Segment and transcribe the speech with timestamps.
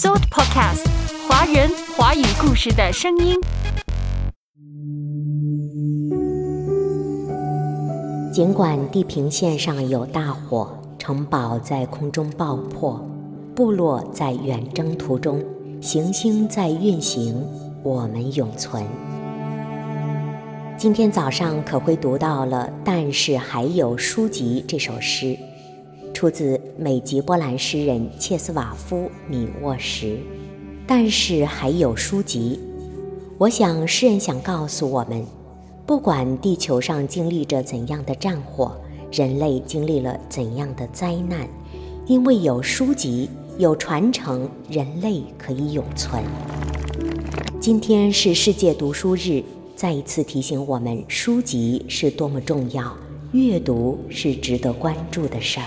[0.00, 0.86] Shout Podcast，
[1.28, 3.36] 华人华语故事的声音。
[8.32, 13.06] 尽管地平线上有大火，城堡在空中爆破，
[13.54, 15.44] 部落在远征途中，
[15.82, 17.46] 行星在运行，
[17.82, 18.82] 我们永存。
[20.78, 25.36] 今天早上可会读到了，但是还有书籍这首诗，
[26.12, 28.96] 出自美籍波兰诗人切斯瓦夫·
[29.28, 30.18] 米沃什。
[30.86, 32.58] 但是还有书籍，
[33.38, 35.24] 我想诗人想告诉我们，
[35.86, 38.76] 不管地球上经历着怎样的战火，
[39.12, 41.48] 人类经历了怎样的灾难，
[42.06, 46.22] 因为有书籍，有传承，人类可以永存。
[47.60, 49.42] 今天是世界读书日。
[49.76, 52.94] 再一次提醒我们，书籍是多么重要，
[53.32, 55.66] 阅读是值得关注的事儿。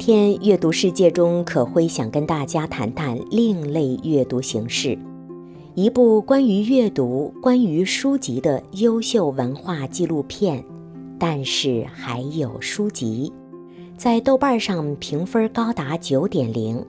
[0.00, 4.96] 今天阅读世界中，可辉想跟大家谈谈另类阅读形式，
[5.74, 10.64] 一部关于阅读、关于书籍的优秀文化纪录片。
[11.18, 13.32] 但是还有书籍，
[13.96, 16.80] 在豆瓣上评分高达九点零。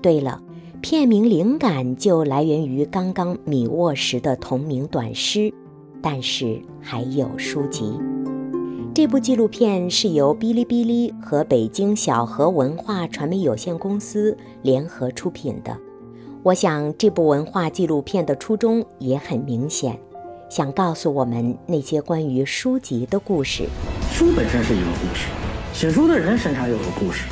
[0.00, 0.40] 对了，
[0.80, 5.52] 片名灵感就来源于刚刚米沃什的同名短诗。
[6.00, 7.94] 但是还有书籍。
[8.94, 15.76] 这部纪录片是由哔哩哔哩和北京小河文化传媒有限公司联合出品的。
[16.44, 19.98] 我想，这部文化纪录片的初衷也很明显，
[20.48, 23.64] 想告诉我们那些关于书籍的故事。
[24.12, 25.26] 书本身是一个故事，
[25.72, 27.24] 写书的人身上有个故事，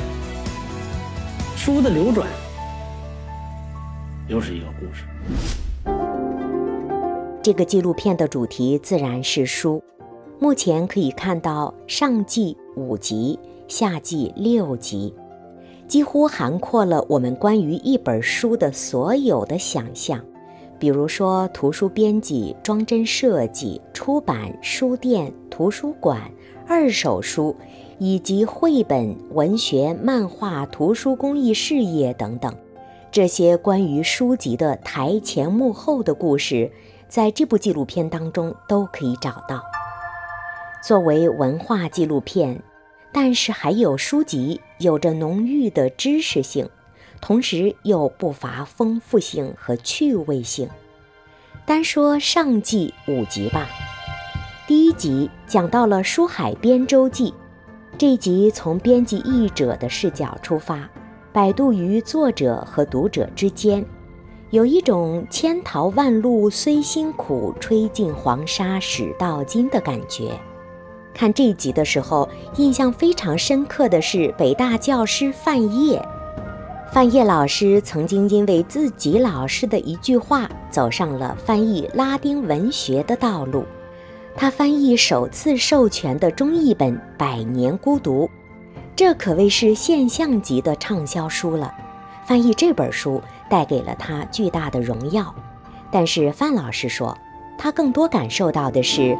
[1.55, 2.27] 书的流转
[4.27, 5.05] 又是一个故事。
[7.41, 9.81] 这个纪录片的主题自然是书。
[10.43, 13.39] 目前可以看到上季五集，
[13.69, 15.15] 下季六集，
[15.87, 20.19] 几乎涵括了我们关于一本书的所有的想象，
[20.77, 26.29] 比如说图书编辑、装帧设计、出版、书店、图书馆、
[26.67, 27.55] 二手书，
[27.97, 32.53] 以及绘本、文学、漫画、图书公益事业等等，
[33.09, 36.69] 这些关于书籍的台前幕后的故事，
[37.07, 39.63] 在这部纪录片当中都可以找到。
[40.85, 42.61] 作为文化纪录片，
[43.13, 46.69] 但是还有书籍，有着浓郁的知识性，
[47.21, 50.67] 同时又不乏丰富性和趣味性。
[51.65, 53.65] 单说上季五集吧，
[54.67, 57.33] 第一集讲到了书海编舟记，
[57.97, 60.89] 这集从编辑译者的视角出发，
[61.31, 63.85] 摆渡于作者和读者之间，
[64.49, 70.37] 有一种千淘万漉虽辛苦，吹尽黄沙始到金的感觉。
[71.13, 76.01] 看这集的时候，印象非常深刻的是北大教师范晔。
[76.91, 83.63] 范晔老师曾经因为自己老师的一句话，走上了翻译拉丁文学的道路。
[84.35, 88.25] 他翻译首次授权的中译本《百年孤独》，
[88.95, 91.71] 这可谓是现象级的畅销书了。
[92.25, 95.33] 翻译这本书带给了他巨大的荣耀，
[95.91, 97.15] 但是范老师说。
[97.55, 99.15] 他更多感受到的是，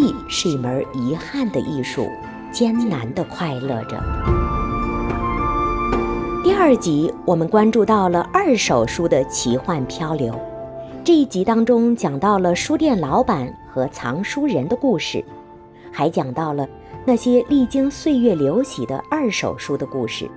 [0.00, 2.08] 译是一门遗憾的艺术，
[2.52, 4.00] 艰难地快乐着。
[6.44, 10.32] 第二集，我们关注到了二手书的奇幻漂流。
[11.04, 15.24] 这一集当中讲到了书店老板和藏书人的故事，
[15.90, 16.68] 还讲到了
[17.04, 20.30] 那些历经岁月流洗的二手书的故事。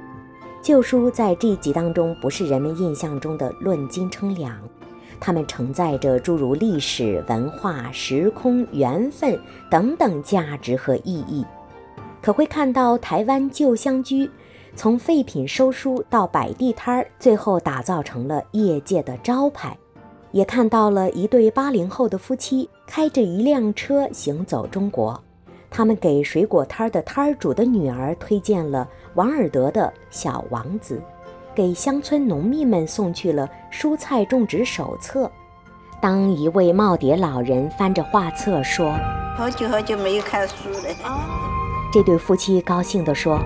[0.60, 4.58] 旧书在这一集当中不是人们印象中的论斤称两。
[5.24, 9.40] 它们承载着诸如历史文化、时空、缘分
[9.70, 11.46] 等等价值和意义，
[12.24, 14.28] 可会看到台湾旧乡居
[14.76, 19.70] 从废品收书到摆地摊儿，最后打造成了业界的招牌；
[20.32, 25.22] 也看到了一对八零后的夫妻开着一辆车行走中国，
[25.70, 30.96] 他们给水果摊儿的摊儿主的女儿推荐了王尔德的《小王子》。
[31.56, 35.32] 给乡村农民们送去了蔬菜种植手册。
[36.02, 38.92] 当一位耄耋老人翻着画册说
[39.38, 41.22] ：“好久好久没有看书了。”
[41.94, 43.40] 这对夫妻高兴地说：“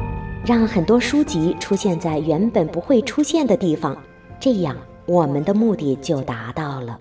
[0.45, 3.97] 让很多书籍出现在原本不会出现的地方，
[4.39, 6.99] 这样我们的目的就达到了。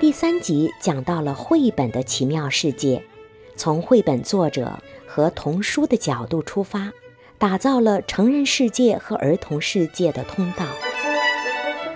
[0.00, 3.02] 第三集讲到了绘本的奇妙世界，
[3.56, 4.72] 从绘本作者
[5.06, 6.90] 和童书的角度出发，
[7.38, 10.66] 打造了成人世界和儿童世界的通道。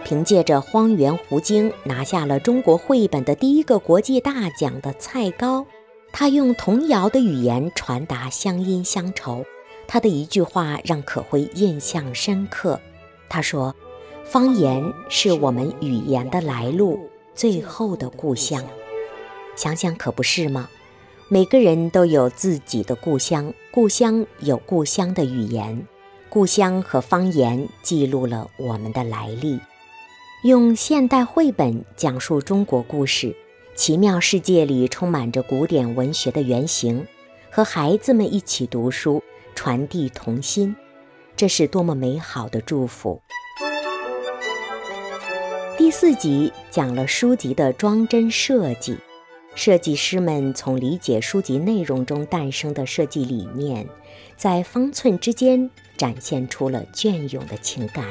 [0.04, 5.66] 凭借着《荒原狐精》拿下了中国绘本的第一个国际大奖的蔡高，
[6.12, 9.44] 他用童谣的语言传达乡音乡愁。
[9.86, 12.80] 他的一句话让可辉印象深刻，
[13.28, 13.74] 他说
[14.24, 16.98] ：“方言是我们语言的来路。”
[17.34, 18.64] 最后的故乡，
[19.54, 20.68] 想想可不是吗？
[21.30, 25.86] 每个人都有自己的故乡，故乡有故乡的语言，
[26.30, 29.60] 故乡和方言记录了我们的来历。
[30.42, 33.36] 用现代绘本讲述中国故事，
[33.74, 37.06] 奇妙世界里充满着古典文学的原型，
[37.50, 39.22] 和孩子们一起读书，
[39.54, 40.74] 传递童心，
[41.36, 43.20] 这是多么美好的祝福！
[45.76, 48.96] 第四集讲了书籍的装帧设计，
[49.58, 53.84] 设计师们从理解书籍内容中诞生的设计理念，
[54.36, 58.04] 在方寸之间展现出了隽永的情感。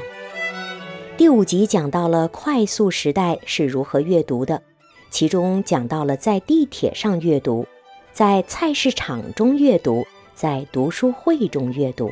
[1.15, 4.61] 第五集讲到了快速时代是如何阅读的，
[5.09, 7.65] 其中讲到了在地铁上阅读，
[8.11, 10.05] 在菜市场中阅读，
[10.35, 12.11] 在读书会中阅读。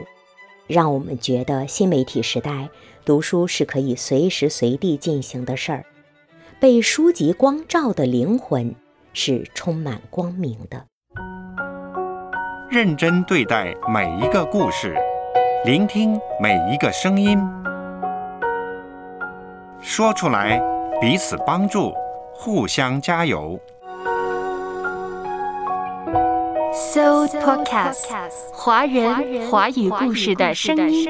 [0.66, 2.70] 让我们觉得新媒体时代
[3.04, 5.86] 读书是可以随时随地进行的事儿，
[6.58, 8.74] 被书籍光照的灵魂
[9.16, 10.86] 是充满光明的。
[12.70, 14.94] 认真对待每一个故事，
[15.64, 17.40] 聆听每一个声音，
[19.80, 20.62] 说出来，
[21.00, 21.94] 彼此帮助，
[22.34, 23.58] 互相加油。
[26.74, 28.10] So Podcast，
[28.52, 31.08] 华人华语故事的声音。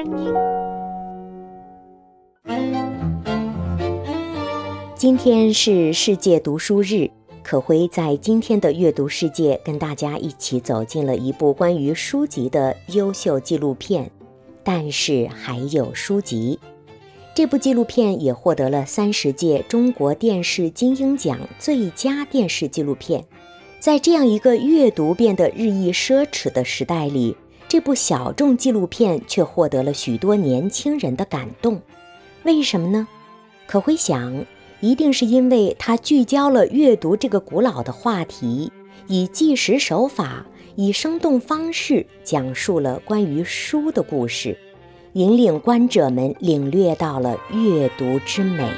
[4.94, 7.10] 今天是世界读书日，
[7.46, 14.10] 可辉在今天的阅读世界跟大家一起走进了一部关于书籍的优秀纪录片。
[14.64, 16.58] 但是还有书籍，
[17.36, 23.24] 这部纪录片也获得了三十届中国电视金鹰奖最佳电视纪录片。
[23.78, 27.36] 在这样一个阅读变得日益奢侈的时代里，
[27.68, 31.80] 这部小众纪录片却获得了许多年轻人的感动。
[32.42, 33.06] 为什么呢？
[33.68, 34.44] 可辉想，
[34.86, 38.70] 一定是因为它聚焦了阅读这个古老的话题，
[39.08, 40.46] 以纪实手法、
[40.76, 44.56] 以生动方式讲述了关于书的故事，
[45.14, 48.70] 引领观者们领略到了阅读之美。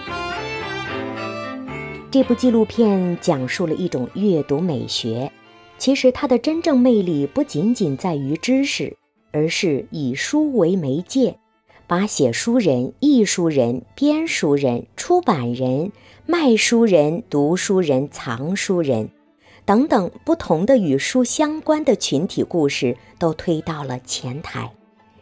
[2.10, 5.30] 这部纪录片讲述了一种阅读美学，
[5.76, 8.96] 其实它的真正魅力不仅仅在于知识，
[9.30, 11.36] 而是以书为媒介，
[11.88, 15.90] 把写书人、译书人、编书人、出版人、
[16.26, 19.08] 卖书人、读书人、藏书人
[19.64, 24.70] 等等不同的与书相关的群体故事都推到了前台，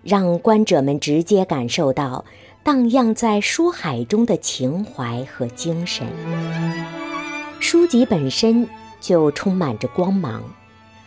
[0.02, 2.24] 让观者们直接感受到。
[2.64, 6.04] 荡漾在书海中的情怀和精神，
[7.60, 8.68] 书籍本身
[9.00, 10.42] 就充满着光芒，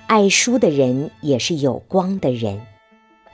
[0.08, 2.62] 爱书的人也是有光的人。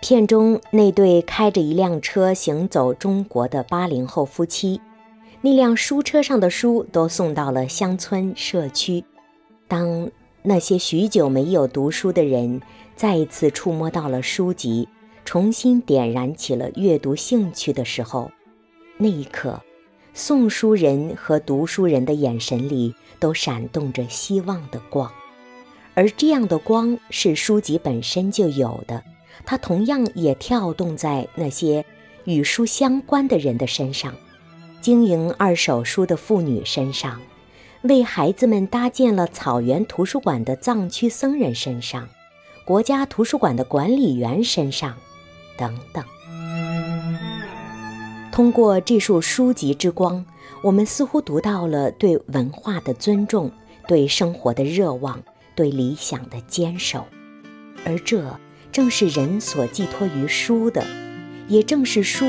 [0.02, 4.80] 片中那对开着一辆车行走中国的八零后夫妻，
[5.42, 9.04] 那辆书车上的书都送到了乡村社区。
[9.68, 10.10] 当
[10.44, 12.62] 那些许久没有读书的人
[12.96, 14.88] 再一次触摸到了书籍。
[15.28, 18.30] 重新点燃起了阅读兴趣的时候，
[19.00, 19.60] 那一刻，
[20.14, 25.12] 送书人和读书人的眼神里都闪动着希望的光，
[25.96, 29.04] 而这样的光是书籍本身就有的，
[29.46, 31.86] 它同样也跳动在那些
[32.24, 34.14] 与书相关的人的身上，
[34.82, 37.22] 经营二手书的妇女身上，
[37.84, 42.10] 为孩子们搭建了草原图书馆的藏区僧人身上，
[42.66, 44.96] 国家图书馆的管理员身上。
[45.58, 46.04] 等等，
[48.30, 50.25] 通过这束书籍之光，
[50.62, 53.50] 我们似乎读到了对文化的尊重，
[53.88, 55.24] 对生活的热望，
[55.56, 57.06] 对理想的坚守。
[57.86, 58.38] 而这
[58.75, 60.86] 正是人所寄托于书的，
[61.48, 62.25] 也正是书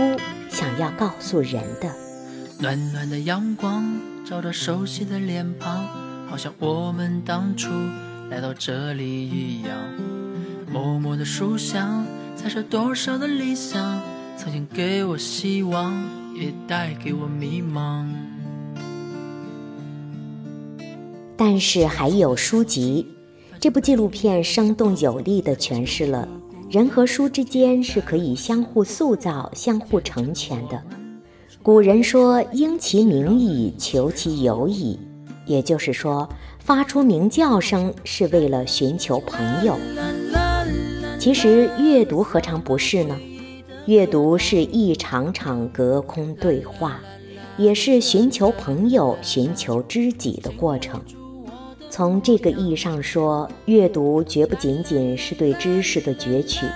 [0.49, 1.93] 想要告诉人的。
[2.61, 5.89] 暖暖的阳光照着熟悉的脸庞，
[6.29, 7.69] 好像我们当初
[8.31, 9.73] 来到这里一样。
[10.71, 12.07] 默默的书香。
[12.37, 14.01] 猜测多少的理想，
[14.37, 15.93] 曾经给我希望，
[16.37, 18.07] 也带给我迷茫。
[21.37, 23.16] 但是还有书籍，
[23.59, 26.29] 这部纪录片生动有力地诠释了
[26.71, 30.83] 人和书之间是可以相互塑造、相互成全的。
[31.63, 34.99] 古人说：“应其名矣，求其友矣。”
[35.47, 39.77] 也就是说，发出鸣叫声是为了寻求朋友。
[41.19, 43.17] 其实阅读何尝不是呢？
[43.87, 47.01] 阅读是一场场隔空对话，
[47.57, 51.01] 也是寻求朋友、寻求知己的过程。
[51.97, 56.67] 从这个意义上说，阅读绝不仅仅是对知识的攫取，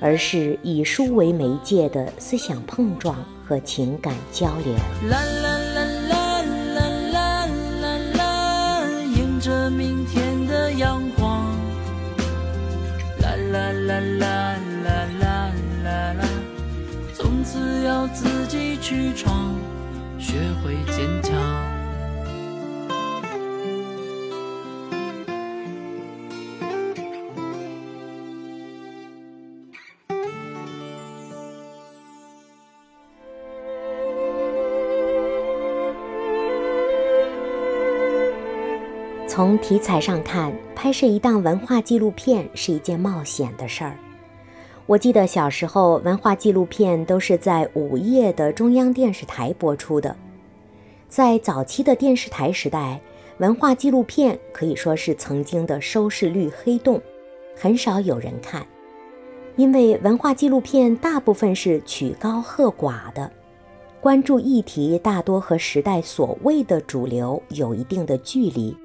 [0.00, 3.14] 而是以书为媒介的思想碰撞
[3.46, 4.72] 和情感交流。
[5.10, 7.46] 啦啦啦啦啦啦
[7.82, 11.44] 啦啦，迎着明天的阳光。
[13.20, 15.52] 啦啦啦啦啦啦
[15.84, 16.28] 啦啦，
[17.12, 19.54] 从此要自己去闯，
[20.18, 21.67] 学会坚强。
[39.38, 43.96] 从题材上看，拍摄一档文化纪录片是一件冒险的事儿。
[44.84, 50.16] 我记得小时候，文化纪录片都是在午夜的中央电视台播出的。
[51.08, 53.00] 在早期的电视台时代，
[53.36, 57.00] 文化纪录片可以说是曾经的收视率黑洞，
[57.54, 58.66] 很少有人看。
[59.54, 63.30] 因为文化纪录片大部分是曲高和寡的，
[64.00, 68.76] 关注议题大多和时代所谓的主流有一定的距离。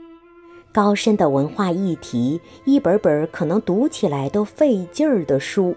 [0.73, 5.75] 高深的文化议题，一本本可能读起来都费劲儿的书，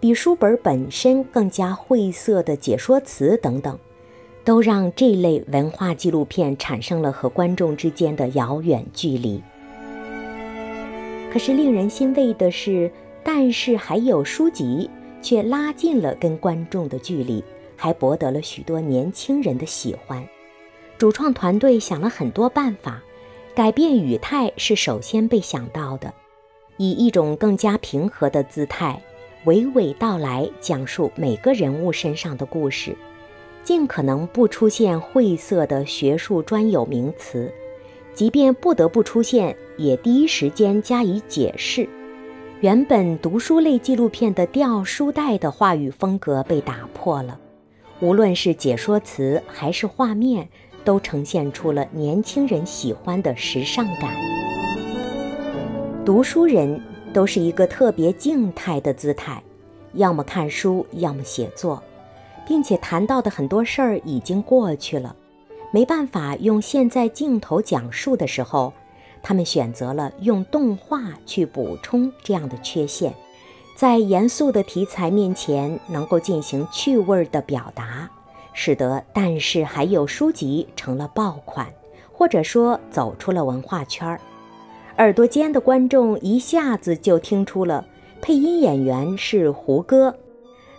[0.00, 3.78] 比书本本身更加晦涩的解说词等等，
[4.42, 9.40] 都让这类文化纪录片产生了和观众之间的遥远距离。
[11.32, 12.90] 可是令人欣慰的是，
[13.22, 14.90] 但是还有书籍
[15.22, 17.40] 却拉近了跟观众的距离，
[17.76, 20.26] 还博得了许多年轻人的喜欢。
[20.98, 23.00] 主创团队想了很多办法。
[23.54, 26.12] 改变语态是首先被想到的，
[26.76, 29.00] 以一种更加平和的姿态，
[29.44, 32.96] 娓娓道来，讲述每个人物身上的故事，
[33.62, 37.48] 尽可能不出现晦涩的学术专有名词，
[38.12, 41.88] 即便不得不出现，也第一时间加以解释。
[42.60, 47.38] 原本读书类纪录片的掉书袋的话语风格被打破了，
[48.00, 50.48] 无论是解说词还是画面。
[50.84, 54.14] 都呈现出了年轻人喜欢的时尚感。
[56.04, 56.80] 读书人
[57.12, 59.42] 都是一个特别静态的姿态，
[59.94, 61.82] 要么看书，要么写作，
[62.46, 65.16] 并且谈到的很多事儿已经过去了，
[65.70, 68.72] 没办法用现在镜头讲述的时候，
[69.22, 73.14] 他们选择了用动画去补充这样的缺陷，
[73.74, 78.10] 在严肃的题材面前能够进行趣味的表达。
[78.54, 81.66] 使得，但是还有书籍成了爆款，
[82.12, 84.20] 或者说走出了文化圈儿。
[84.98, 87.84] 耳朵尖的观众一下子就听出了
[88.22, 90.14] 配音演员是胡歌。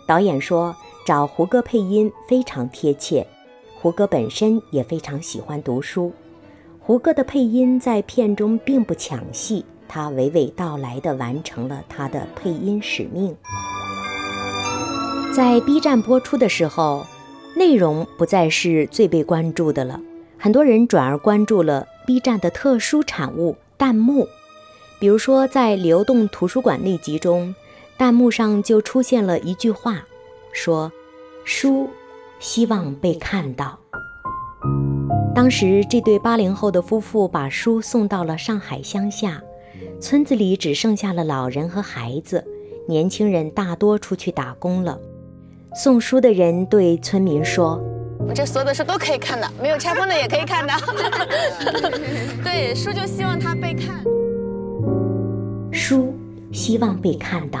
[0.06, 3.24] 导演说找胡歌配音非常贴切。
[3.78, 6.10] 胡歌本身也非常喜欢读书。
[6.80, 13.36] 胡歌的配音在片中并不抢戏，他娓娓道来地完成了他的配音使命。
[15.36, 17.04] 在 B 站播出的时候。
[17.56, 19.98] 内容不再是最被关注的了，
[20.36, 24.28] 很多人转而关注了 B 站的特殊产物——弹幕。
[24.98, 27.54] 比如说，在流动图书馆那集中，
[27.96, 30.04] 弹幕上就出现了一句话，
[30.52, 30.92] 说
[31.44, 31.88] ：“书
[32.38, 33.78] 希望被看到。”
[35.34, 39.42] 当时，这对八零后的夫妇把书送到了上海乡下，
[39.98, 42.44] 村子里只剩下了老人和孩子，
[42.86, 45.00] 年轻人大多出去打工了。
[45.78, 47.78] 送书的人对村民说
[48.26, 50.72] ：“我这所有的书都可以看的，没有拆封的也可以看的。
[52.42, 54.02] 对，书就希望它被看。
[55.70, 56.14] 书
[56.50, 57.60] 希望被看到。”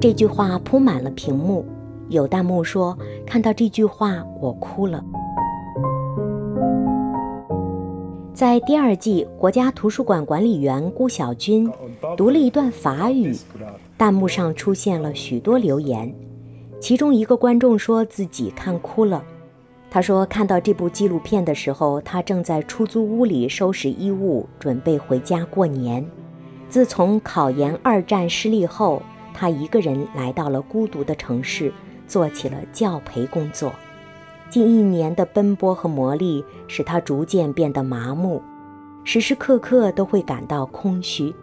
[0.00, 1.64] 这句话铺满了屏幕。
[2.08, 5.00] 有弹幕说：“看到这句话，我哭了。”
[8.34, 11.70] 在第二季，国家图书馆管理员顾小军
[12.16, 13.36] 读了一段法语，
[13.96, 16.12] 弹幕上出现了许多留言。
[16.80, 19.24] 其中一个观众说自己看哭了。
[19.90, 26.06] 他说，看到这部纪录片的时候，他正在出租屋里收拾衣物，准备回家过年。
[26.68, 31.72] 自从考研二战失利后，他一个人来到了孤独的城市，
[32.06, 33.72] 做起了教培工作。
[34.50, 38.42] 近一年的奔波和磨砺，使他逐渐变得麻木，
[39.04, 41.34] 时时刻刻都会感到空虚。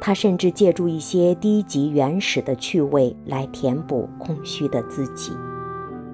[0.00, 5.32] 他甚至借助一些低级原始的趣味来填补空虚的自己。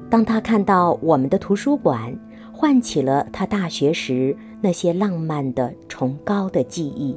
[0.09, 2.17] 当他看到我们的图书馆，
[2.53, 7.17] 唤起了他大学时那些浪漫的、崇高的记忆，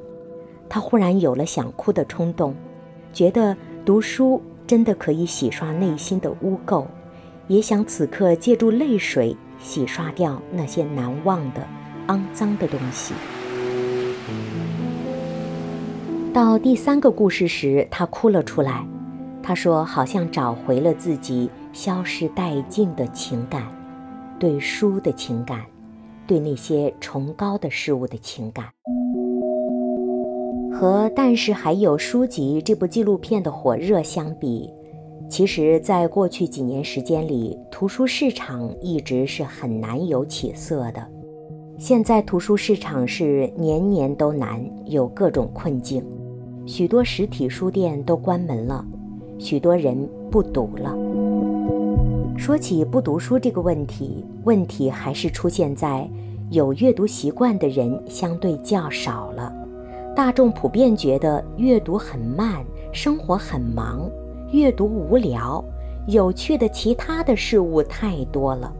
[0.70, 2.56] 他忽然有了想哭的冲动，
[3.12, 6.86] 觉得读书真的可以洗刷内心的污垢，
[7.48, 11.68] 也想此刻借助泪水洗刷掉那些难忘的、
[12.08, 13.14] 肮脏的东西。
[16.34, 18.84] 到第三个故事时，他哭了出来。
[19.44, 23.68] 他说：“好像找回了自己消失殆尽的情感，
[24.40, 25.60] 对书的情感，
[26.26, 28.66] 对那些崇高的事物的情感。”
[30.74, 34.68] 和《但是还有书籍》这部纪录片的火热相比，
[35.30, 41.08] 其实，在过去几年时间里，图书市场一直是很难有起色的。
[41.78, 46.04] 现在图书市场是年年都难，有各种困境。
[46.66, 48.86] 许多实体书店都关门了，
[49.38, 50.96] 许多人不读了。
[52.38, 56.10] 说起不读书这个问题，问题还是出现在
[56.52, 59.54] 有阅读习惯的人相对较少了。
[60.16, 64.10] 大众普遍觉得阅读很慢，生活很忙，
[64.52, 65.64] 阅读无聊，
[66.08, 68.74] 有趣的其他的事物太多了，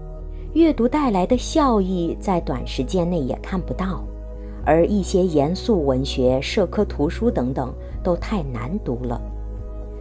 [0.54, 4.04] 阅读带来的效益在短时间内也看不到。
[4.66, 9.22] 而一些严肃文学、社科图书等等都太难读了。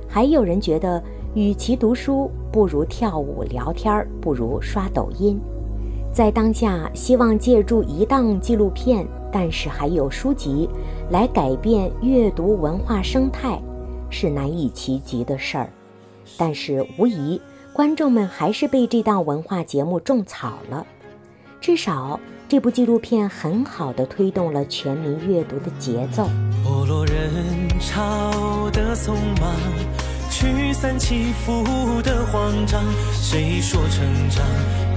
[0.08, 1.02] 还有人觉得，
[1.34, 5.40] 与其读书，不如跳舞、聊天，不如刷抖音。
[6.12, 10.68] 在当下，希望借助一档纪录片，但是还有书籍，
[11.10, 13.58] 来改变阅读文化生态，
[14.10, 15.70] 是难以企及的事儿。
[16.36, 17.40] 但是无疑，
[17.72, 20.86] 观众们还是被这档文化节目种草了，
[21.60, 22.20] 至少。
[22.52, 26.28] 这部纪录片很好的推动了全民阅读的节奏。
[26.62, 27.30] 没落人
[27.80, 29.50] 潮的匆忙，
[30.30, 31.64] 驱散起伏
[32.02, 32.84] 的慌张。
[33.10, 34.44] 谁说成长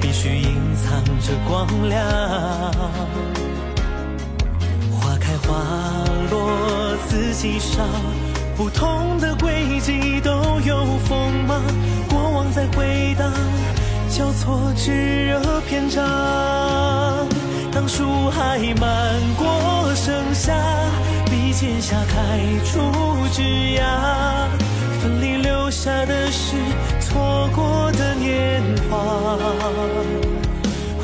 [0.01, 2.05] 必须隐藏着光亮？
[4.91, 5.55] 花开花
[6.29, 7.81] 落四季少，
[8.57, 11.61] 不同的轨迹都有锋芒。
[12.09, 13.31] 过往在回荡，
[14.09, 14.91] 交错炙
[15.27, 16.03] 热篇章。
[17.87, 20.53] 树还漫过盛夏，
[21.25, 22.81] 笔尖下开出
[23.31, 24.49] 枝桠，
[25.01, 26.55] 分离留下的是
[26.99, 28.97] 错过的年华。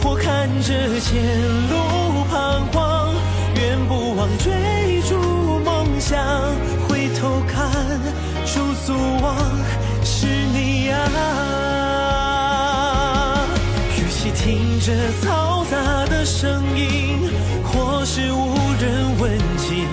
[0.04, 1.22] 我看着前
[1.70, 3.14] 路彷徨，
[3.56, 6.18] 远不忘追逐梦想。
[6.90, 7.70] 回头看，
[8.46, 9.36] 驻足望，
[10.04, 11.61] 是你啊。
[14.44, 17.30] 听着嘈杂的声音，
[17.64, 19.86] 或是无人问津，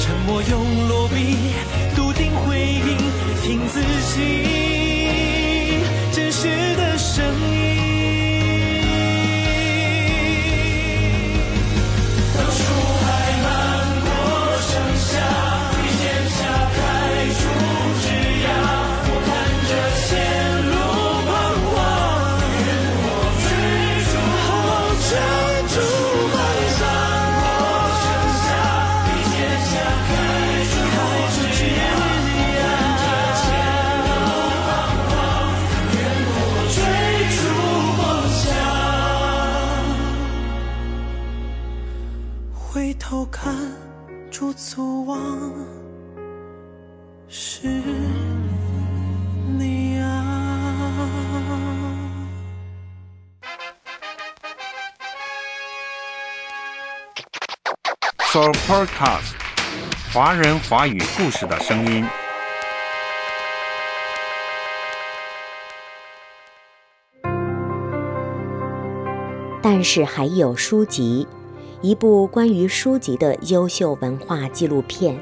[0.00, 1.36] 沉默用落笔，
[1.94, 2.96] 笃定回应，
[3.42, 4.73] 听自己。
[60.24, 62.02] 华人华语故事的声音。
[69.62, 71.28] 但是还有书籍，
[71.82, 75.14] 一部关于书籍的优秀文化纪录片。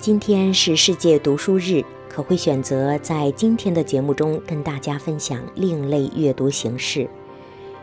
[0.00, 7.08] 今天是世界读书日，可会选择在今天的节目中跟大家分享另类阅读形式。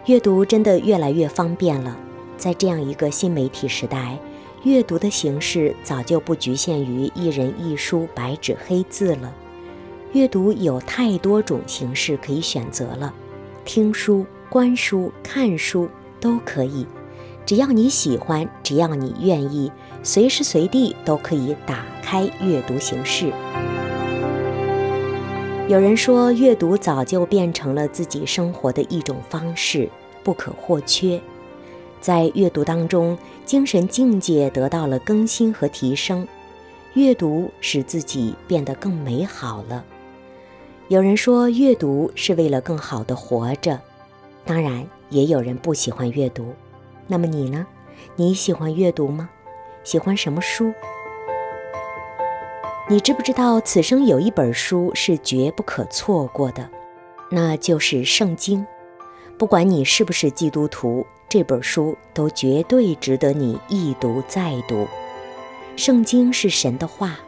[0.07, 1.95] 阅读真的越来越方便了，
[2.35, 4.19] 在这样一个新媒体时代，
[4.63, 9.33] 阅读的形式早就不局限于一人一书、白纸黑字了。
[10.11, 13.13] 阅读有太多种形式可以选择了，
[13.63, 15.87] 听书、观书、看书
[16.19, 16.85] 都可以，
[17.45, 19.71] 只要你喜欢，只要你愿意，
[20.03, 23.31] 随时随地都可以打开阅读形式。
[25.69, 29.87] 有人说，阅读早就变成了自己生活的一种方式，
[30.21, 31.21] 不可或缺。
[32.01, 36.27] 在阅读当中，精神境界得到了更新和提升。
[36.93, 39.83] 阅读使自己变得更美好了。
[40.87, 43.79] 有人说，阅读是为了更好的活着。
[44.43, 46.53] 当然，也有人不喜欢阅读。
[47.05, 47.67] 那么你呢？
[48.15, 49.29] 你喜欢阅读吗？
[49.83, 50.73] 喜欢什么书？
[52.89, 56.67] 你知不知道，此生有一本书是绝不可错过的，
[57.29, 58.61] 那就是《圣经》。
[59.37, 64.85] 不管你是不是基督徒，这本书都绝对值得你一读再读。
[65.75, 67.19] 《圣经》是神的话，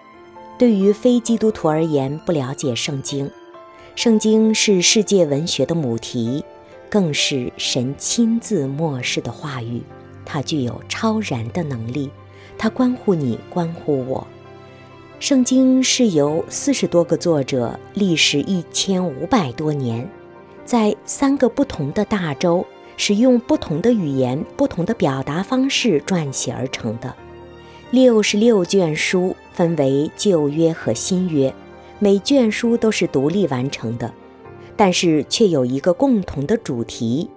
[0.57, 3.27] 对于非基督徒而言，不了解《圣经》，
[3.95, 6.43] 《圣经》是世界文学的母题，
[6.89, 9.83] 更是神亲自漠视的话语。
[10.25, 12.09] 它具有超然的能力，
[12.57, 14.25] 它关乎你，关乎我。
[15.19, 20.09] 圣经是由四十多个作者，历时一千五百多年，
[20.65, 22.65] 在三个不同的大洲，
[22.97, 27.15] 使用不同的语言、不同的表达方式撰写而成的。
[27.91, 31.53] 六十六卷书分为旧约和新约，
[31.99, 34.13] 每卷书都是独立完成的，
[34.77, 37.29] 但是却有一个共同的主题，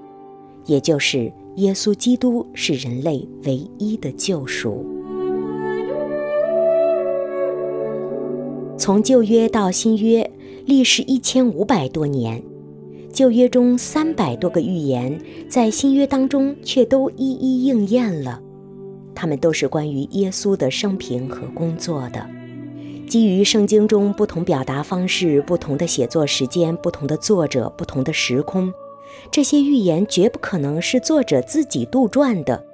[0.67, 4.87] 也就是耶稣基督是人类唯一的救赎。
[8.77, 10.31] 从旧约到新约，
[10.67, 12.43] 历时一千五百多年。
[13.15, 15.17] 旧约中三百多个预言，
[15.49, 18.43] 在新约当中却都一一应验了。
[19.15, 22.29] 它们都是关于耶稣的生平和工作的。
[23.07, 28.75] 基于圣经中不同表达方式、不同的写作时间、不同的作者、不同的时空，
[29.31, 32.67] 这些预言绝不可能是作者自己杜撰的，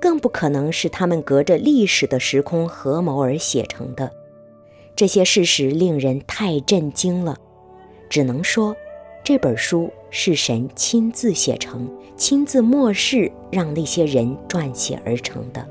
[0.00, 4.12] 更不可能是他们隔着历史的时空合谋而写成的。
[4.94, 7.36] 这些事实令人太震惊了，
[8.08, 8.76] 只能说，
[9.28, 11.86] 这本书是神亲自写成、
[12.16, 15.68] 亲自漠视，让那些人撰写而成的。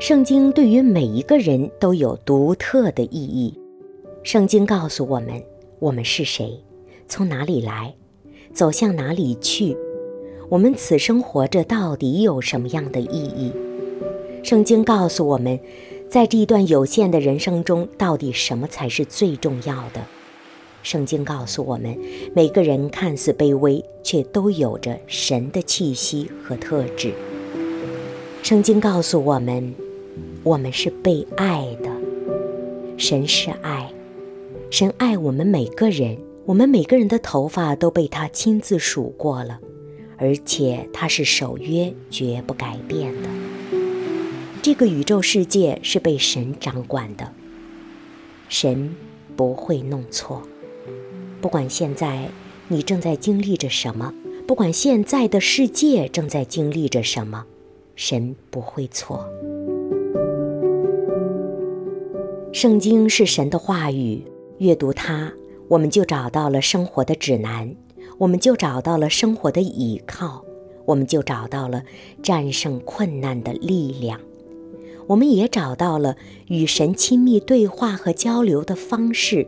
[0.00, 3.54] 圣经对于每一个人都有独特的意义。
[4.22, 5.44] 圣经告诉我们，
[5.80, 6.58] 我们是谁。
[7.06, 7.94] 从哪里来，
[8.54, 9.76] 走向哪里去？
[10.50, 13.52] 我们此生活着到底有什么样的意义？
[14.42, 15.60] 圣经告诉我们，
[16.08, 20.00] 在这一段有限的人生中，到底什么才是最重要的？
[20.82, 21.94] 圣经告诉我们，
[22.34, 27.12] 每个人看似卑微，却都有着神的气息和特质。
[28.42, 29.74] 圣经告诉我们，
[30.42, 31.90] 我们是被爱的，
[32.96, 33.92] 神是爱，
[34.70, 36.16] 神爱我们每个人。
[36.46, 39.60] 我们每个人的头发都被他亲自数过了，
[40.18, 43.28] 而且他是守约，绝不改变的。
[44.60, 47.32] 这个宇宙世界是被神掌管的，
[48.48, 48.94] 神
[49.36, 50.42] 不会弄错。
[51.40, 52.28] 不管现在
[52.66, 54.12] 你正在经历着什么，
[54.46, 57.44] 不管现在的世界正在经历着什么，
[57.94, 59.24] 神不会错。
[62.52, 64.24] 圣经是神的话语，
[64.58, 65.32] 阅读它。
[65.68, 67.76] 我们就找到了生活的指南，
[68.18, 70.44] 我们就找到了生活的依靠，
[70.84, 71.84] 我们就找到了
[72.22, 74.20] 战胜困难的力量，
[75.06, 76.16] 我们也找到了
[76.48, 79.46] 与神亲密对话和交流的方式，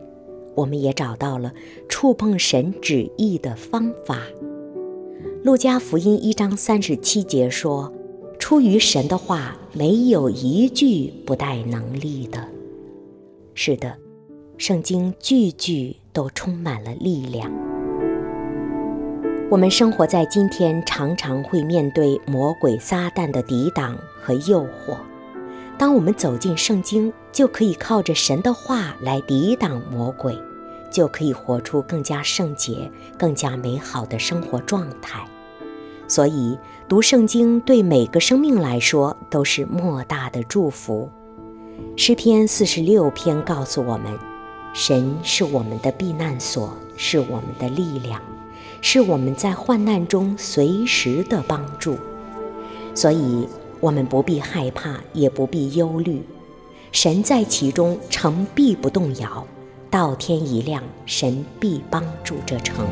[0.54, 1.52] 我们也找到了
[1.88, 4.20] 触碰神旨意的方法。
[5.42, 7.92] 路加福音一章三十七节说
[8.38, 12.46] ：“出于神的话，没有一句不带能力的。”
[13.54, 13.96] 是的，
[14.56, 15.96] 圣经句句。
[16.12, 17.69] 都充满了力量。
[19.50, 24.96] 我们生活在今天，常常会面对魔鬼撒旦的抵挡和诱惑。
[25.76, 30.40] 当我们走进圣经，就可以靠着神的话来抵挡魔鬼，
[30.88, 35.26] 就可以活出更加圣洁、更加美好的生活状态。
[36.06, 36.56] 所以，
[36.88, 41.10] 读圣经对每个生命来说都是莫大的祝福。
[41.96, 44.16] 诗篇四十六篇告诉我们。
[44.72, 48.22] 神是我们的避难所，是我们的力量，
[48.80, 51.98] 是我们在患难中随时的帮助。
[52.94, 53.46] 所以，
[53.80, 56.22] 我们不必害怕，也不必忧虑。
[56.92, 59.46] 神在其中，城必不动摇。
[59.90, 62.86] 到天一亮，神必帮助这城。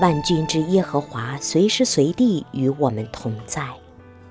[0.00, 3.66] 万军之耶和华随时随地与我们同在。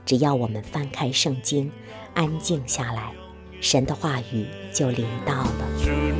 [0.06, 1.71] 只要我们翻开圣经，
[2.13, 3.12] 安静下来。
[3.60, 6.11] 神的话语就临到了。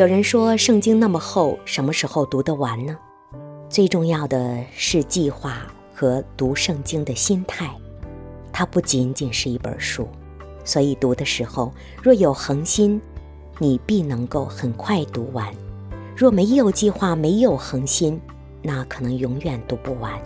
[0.00, 2.96] 有人说圣经那么厚，什么时候读得完呢？
[3.68, 7.70] 最重要的是计划和读圣经的心态。
[8.50, 10.08] 它不仅仅是一本书，
[10.64, 11.70] 所以读的时候
[12.02, 12.98] 若有恒心，
[13.58, 15.52] 你必能够很快读完；
[16.16, 18.18] 若没有计划、没有恒心，
[18.62, 20.18] 那可能永远读不完。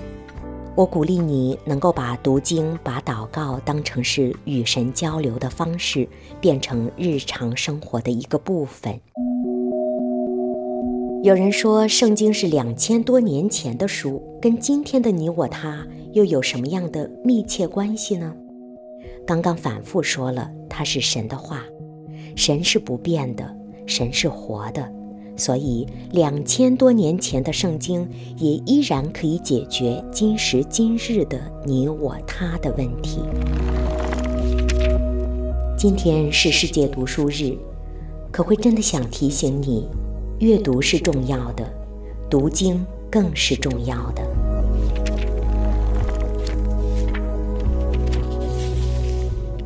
[0.76, 6.08] 我鼓励你能够把读经、把祷告当成是与神交流的方式，
[6.40, 9.00] 变成日常生活的一个部分。
[11.24, 15.82] 有人说，圣经是两千多年前的书，跟今天的你我他
[16.12, 18.36] 又有什么样的密切关系呢？
[19.26, 21.64] 刚刚反复说了，它是神的话，
[22.36, 23.56] 神是不变的，
[23.86, 24.86] 神是活的。
[25.34, 28.06] 所以，两千多年前的圣经
[28.36, 33.20] 也依然可以解决今时今日的你我他的问题。
[35.74, 37.56] 今天是世界读书日，
[38.30, 39.88] 可会真的想提醒你，
[40.40, 41.64] 阅读是重要的，
[42.28, 44.22] 读经更是重要的。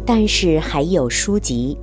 [0.05, 1.77] 但是还有书籍。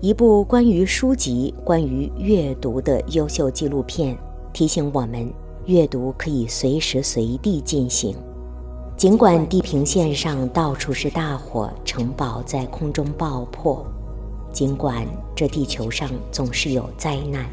[0.00, 4.16] 一部关于书籍、关于阅读的优秀纪录片，
[4.52, 5.28] 提醒我们：
[5.66, 8.14] 阅读可以随时随地进行。
[8.96, 13.84] 尽管地平线上到处是大火，城堡在空中爆破；
[14.52, 17.44] 尽管这地球上总是有灾难，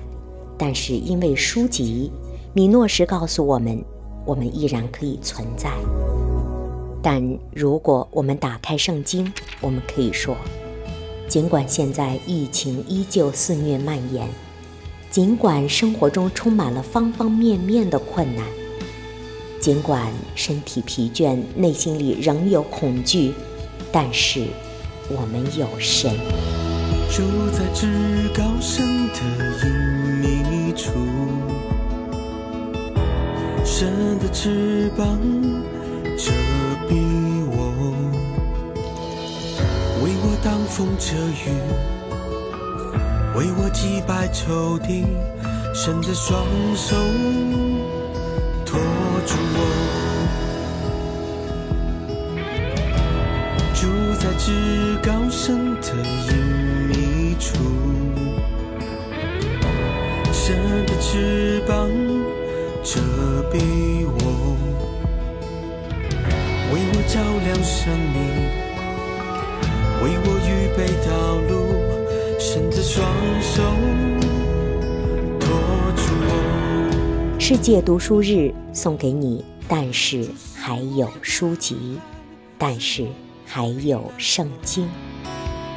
[0.58, 2.12] 但是因为书籍，
[2.54, 3.84] 米诺什告诉我们，
[4.26, 5.70] 我们依然可以存在。
[7.04, 7.22] 但
[7.54, 10.36] 如果我们打开圣经，我们可以说。
[11.28, 14.28] 尽管现在疫情依旧肆虐蔓延，
[15.10, 18.46] 尽管生活中充满了方方面面的困难，
[19.60, 23.34] 尽管身体疲倦，内心里仍有恐惧，
[23.92, 24.46] 但是
[25.10, 26.12] 我们有神。
[27.10, 29.20] 住在至高神的
[29.64, 29.72] 隐
[30.04, 30.15] 秘
[30.76, 30.92] 处，
[33.64, 35.20] 神的翅膀
[36.18, 36.32] 遮
[36.88, 36.94] 蔽
[37.50, 37.58] 我，
[40.04, 40.36] 为我。
[40.44, 41.50] 挡风遮雨，
[43.36, 45.04] 为我击败仇敌，
[45.74, 46.96] 神的双手
[48.64, 48.80] 托
[49.26, 49.60] 住我。
[53.74, 53.88] 住
[54.20, 54.52] 在至
[55.02, 55.88] 高神的
[56.28, 56.36] 隐
[56.90, 57.58] 秘处，
[60.48, 60.56] 神
[60.86, 61.90] 的翅膀
[62.84, 63.02] 遮
[63.52, 64.56] 蔽我，
[66.72, 68.16] 为我照亮生命。
[70.04, 71.10] 为我预备道
[71.50, 71.52] 路，
[72.40, 73.04] 伸着双
[73.42, 73.64] 手
[75.40, 75.50] 托
[75.96, 77.36] 住我。
[77.40, 81.98] 世界读书日送给你，但是还有书籍，
[82.60, 83.08] 但是
[83.48, 84.88] 还有圣经。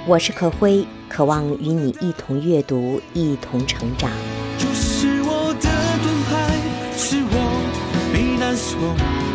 [0.07, 4.11] 我是可辉，渴望与你一同阅读，一同成长。
[8.51, 9.28] 我避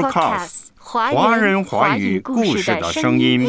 [0.00, 0.22] 难所。
[0.22, 3.48] Supercast，华人华语故事的声音。